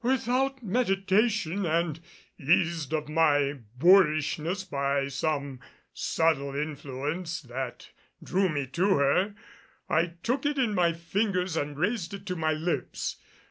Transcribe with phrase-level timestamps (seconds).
[0.03, 1.99] Without meditation and
[2.39, 5.59] eased of my boorishness by some
[5.93, 7.91] subtle influence that
[8.23, 9.35] drew me to her,
[9.87, 13.17] I took it in my fingers and raised it to my lips.